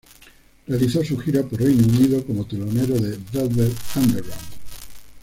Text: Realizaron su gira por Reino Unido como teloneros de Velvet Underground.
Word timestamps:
Realizaron 0.65 1.05
su 1.05 1.19
gira 1.19 1.43
por 1.43 1.61
Reino 1.61 1.85
Unido 1.85 2.25
como 2.25 2.43
teloneros 2.47 2.99
de 3.03 3.19
Velvet 3.33 3.77
Underground. 3.95 4.47